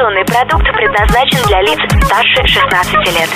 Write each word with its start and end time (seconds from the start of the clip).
Информационный 0.00 0.24
продукт 0.24 0.64
предназначен 0.72 1.46
для 1.46 1.60
лиц 1.60 1.78
старше 2.06 2.46
16 2.46 2.94
лет. 3.08 3.28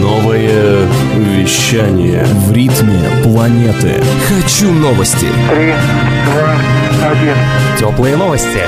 Новое 0.00 0.86
вещание 1.16 2.24
в 2.24 2.52
ритме 2.52 3.00
планеты. 3.24 4.00
Хочу 4.28 4.70
новости. 4.70 5.26
Три, 5.50 5.72
два, 6.26 6.56
один. 7.10 7.34
Теплые 7.76 8.16
новости. 8.16 8.60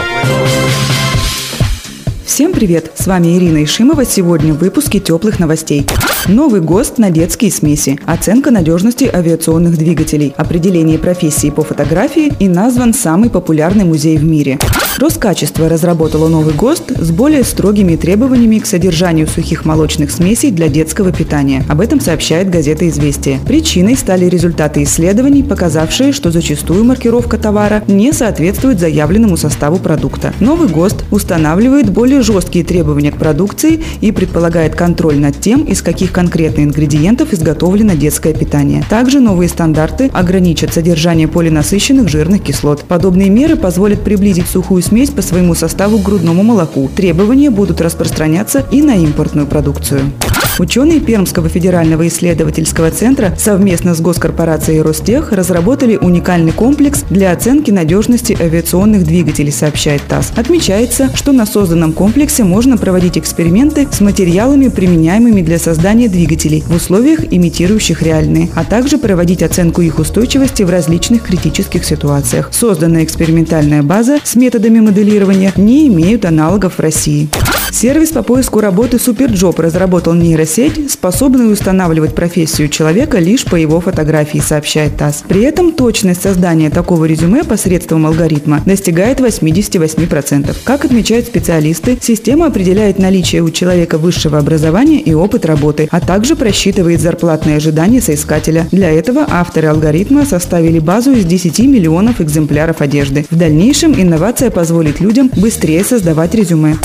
Всем 2.24 2.52
привет! 2.52 2.90
С 2.96 3.06
вами 3.06 3.38
Ирина 3.38 3.62
Ишимова. 3.62 4.04
Сегодня 4.04 4.52
в 4.52 4.58
выпуске 4.58 4.98
теплых 4.98 5.38
новостей. 5.38 5.86
Новый 6.26 6.60
ГОСТ 6.60 6.98
на 6.98 7.10
детские 7.10 7.52
смеси. 7.52 8.00
Оценка 8.06 8.50
надежности 8.50 9.04
авиационных 9.04 9.78
двигателей. 9.78 10.34
Определение 10.36 10.98
профессии 10.98 11.50
по 11.50 11.62
фотографии 11.62 12.32
и 12.40 12.48
назван 12.48 12.92
самый 12.92 13.30
популярный 13.30 13.84
музей 13.84 14.16
в 14.16 14.24
мире. 14.24 14.58
Роскачество 14.98 15.68
разработало 15.68 16.28
новый 16.28 16.54
ГОСТ 16.54 16.92
с 16.98 17.10
более 17.10 17.44
строгими 17.44 17.96
требованиями 17.96 18.58
к 18.58 18.66
содержанию 18.66 19.26
сухих 19.26 19.66
молочных 19.66 20.10
смесей 20.10 20.50
для 20.50 20.68
детского 20.68 21.12
питания. 21.12 21.64
Об 21.68 21.82
этом 21.82 22.00
сообщает 22.00 22.48
газета 22.48 22.88
«Известия». 22.88 23.38
Причиной 23.46 23.96
стали 23.96 24.24
результаты 24.24 24.82
исследований, 24.84 25.42
показавшие, 25.42 26.12
что 26.12 26.30
зачастую 26.30 26.82
маркировка 26.84 27.36
товара 27.36 27.84
не 27.88 28.12
соответствует 28.12 28.80
заявленному 28.80 29.36
составу 29.36 29.76
продукта. 29.76 30.32
Новый 30.40 30.68
ГОСТ 30.68 31.04
устанавливает 31.10 31.90
более 31.90 32.22
жесткие 32.22 32.64
требования 32.64 33.12
к 33.12 33.18
продукции 33.18 33.84
и 34.00 34.12
предполагает 34.12 34.76
контроль 34.76 35.18
над 35.18 35.38
тем, 35.38 35.64
из 35.64 35.82
каких 35.82 36.10
конкретно 36.10 36.62
ингредиентов 36.62 37.34
изготовлено 37.34 37.92
детское 37.92 38.32
питание. 38.32 38.82
Также 38.88 39.20
новые 39.20 39.50
стандарты 39.50 40.10
ограничат 40.14 40.72
содержание 40.72 41.28
полинасыщенных 41.28 42.08
жирных 42.08 42.42
кислот. 42.42 42.84
Подобные 42.84 43.28
меры 43.28 43.56
позволят 43.56 44.02
приблизить 44.02 44.46
сухую 44.46 44.85
смесь 44.86 45.10
по 45.10 45.20
своему 45.20 45.54
составу 45.54 45.98
к 45.98 46.02
грудному 46.02 46.42
молоку. 46.42 46.88
Требования 46.94 47.50
будут 47.50 47.80
распространяться 47.80 48.64
и 48.70 48.82
на 48.82 48.94
импортную 48.94 49.46
продукцию. 49.46 50.12
Ученые 50.58 51.00
Пермского 51.00 51.48
федерального 51.48 52.08
исследовательского 52.08 52.90
центра 52.90 53.34
совместно 53.38 53.94
с 53.94 54.00
госкорпорацией 54.00 54.80
Ростех 54.80 55.32
разработали 55.32 55.96
уникальный 55.96 56.52
комплекс 56.52 57.04
для 57.10 57.32
оценки 57.32 57.70
надежности 57.70 58.36
авиационных 58.40 59.04
двигателей, 59.04 59.52
сообщает 59.52 60.02
ТАСС. 60.08 60.32
Отмечается, 60.34 61.14
что 61.14 61.32
на 61.32 61.44
созданном 61.44 61.92
комплексе 61.92 62.44
можно 62.44 62.78
проводить 62.78 63.18
эксперименты 63.18 63.86
с 63.90 64.00
материалами, 64.00 64.68
применяемыми 64.68 65.42
для 65.42 65.58
создания 65.58 66.08
двигателей 66.08 66.62
в 66.66 66.74
условиях, 66.74 67.20
имитирующих 67.30 68.02
реальные, 68.02 68.48
а 68.54 68.64
также 68.64 68.96
проводить 68.96 69.42
оценку 69.42 69.82
их 69.82 69.98
устойчивости 69.98 70.62
в 70.62 70.70
различных 70.70 71.22
критических 71.22 71.84
ситуациях. 71.84 72.48
Созданная 72.52 73.04
экспериментальная 73.04 73.82
база 73.82 74.18
с 74.24 74.34
методами 74.36 74.80
моделирования 74.80 75.52
не 75.56 75.88
имеют 75.88 76.24
аналогов 76.24 76.74
в 76.78 76.80
России. 76.80 77.28
Сервис 77.76 78.08
по 78.08 78.22
поиску 78.22 78.60
работы 78.60 78.96
Superjob 78.96 79.60
разработал 79.60 80.14
нейросеть, 80.14 80.90
способную 80.90 81.52
устанавливать 81.52 82.14
профессию 82.14 82.70
человека 82.70 83.18
лишь 83.18 83.44
по 83.44 83.54
его 83.54 83.82
фотографии, 83.82 84.38
сообщает 84.38 84.96
ТАСС. 84.96 85.24
При 85.28 85.42
этом 85.42 85.72
точность 85.72 86.22
создания 86.22 86.70
такого 86.70 87.04
резюме 87.04 87.44
посредством 87.44 88.06
алгоритма 88.06 88.62
достигает 88.64 89.20
88%. 89.20 90.56
Как 90.64 90.86
отмечают 90.86 91.26
специалисты, 91.26 91.98
система 92.00 92.46
определяет 92.46 92.98
наличие 92.98 93.42
у 93.42 93.50
человека 93.50 93.98
высшего 93.98 94.38
образования 94.38 95.02
и 95.02 95.12
опыт 95.12 95.44
работы, 95.44 95.86
а 95.90 96.00
также 96.00 96.34
просчитывает 96.34 97.02
зарплатные 97.02 97.58
ожидания 97.58 98.00
соискателя. 98.00 98.66
Для 98.72 98.90
этого 98.90 99.26
авторы 99.28 99.68
алгоритма 99.68 100.24
составили 100.24 100.78
базу 100.78 101.12
из 101.12 101.26
10 101.26 101.58
миллионов 101.58 102.22
экземпляров 102.22 102.80
одежды. 102.80 103.26
В 103.28 103.36
дальнейшем 103.36 103.92
инновация 103.92 104.50
позволит 104.50 105.00
людям 105.00 105.30
быстрее 105.36 105.84
создавать 105.84 106.34
резюме. 106.34 106.76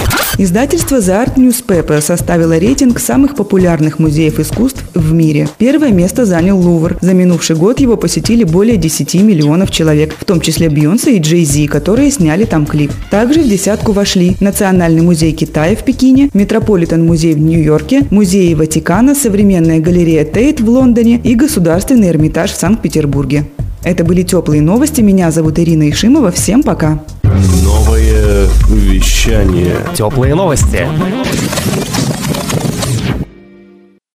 Издательство 0.44 0.96
The 0.96 1.24
Art 1.24 1.36
Newspaper 1.36 2.02
составило 2.02 2.58
рейтинг 2.58 3.00
самых 3.00 3.36
популярных 3.36 4.00
музеев 4.00 4.40
искусств 4.40 4.84
в 4.96 5.14
мире. 5.14 5.48
Первое 5.60 5.92
место 5.92 6.26
занял 6.26 6.58
Лувр. 6.60 6.98
За 7.00 7.14
минувший 7.14 7.56
год 7.56 7.80
его 7.80 7.96
посетили 7.96 8.44
более 8.44 8.78
10 8.78 9.22
миллионов 9.22 9.70
человек, 9.70 10.16
в 10.20 10.26
том 10.26 10.42
числе 10.42 10.70
Бейонсе 10.70 11.18
и 11.18 11.20
Джей 11.20 11.46
Зи, 11.46 11.68
которые 11.68 12.10
сняли 12.10 12.46
там 12.46 12.66
клип. 12.66 12.92
Также 13.12 13.42
в 13.42 13.48
десятку 13.48 13.92
вошли 13.92 14.36
Национальный 14.40 15.04
музей 15.04 15.32
Китая 15.34 15.76
в 15.76 15.84
Пекине, 15.84 16.32
Метрополитен 16.34 17.06
музей 17.06 17.36
в 17.36 17.40
Нью-Йорке, 17.40 18.08
музеи 18.10 18.56
Ватикана, 18.56 19.14
Современная 19.14 19.80
галерея 19.80 20.26
Тейт 20.26 20.60
в 20.60 20.68
Лондоне 20.68 21.22
и 21.24 21.36
Государственный 21.36 22.10
Эрмитаж 22.10 22.52
в 22.52 22.58
Санкт-Петербурге. 22.58 23.46
Это 23.84 24.04
были 24.04 24.24
теплые 24.24 24.64
новости. 24.64 25.02
Меня 25.02 25.30
зовут 25.30 25.60
Ирина 25.60 25.88
Ишимова. 25.88 26.32
Всем 26.32 26.64
пока. 26.64 27.00
Новое 27.64 28.50
вещание. 28.68 29.86
Теплые 29.94 30.36
новости. 30.36 30.88